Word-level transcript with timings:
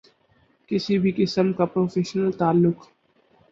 کسی 0.71 0.97
بھی 0.99 1.11
قسم 1.17 1.51
کا 1.53 1.65
پروفیشنل 1.65 2.31
تعلق 2.31 2.85